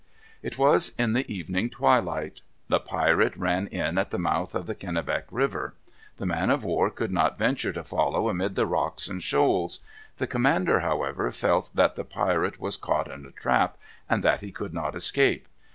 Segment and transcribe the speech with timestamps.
[0.41, 2.41] It was in the evening twilight.
[2.69, 5.75] The pirate ran in at the mouth of the Kennebec River.
[6.17, 9.79] The man of war could not venture to follow amid the rocks and shoals.
[10.17, 13.77] The commander, however, felt that the pirate was caught in a trap
[14.09, 15.47] and that he could not escape.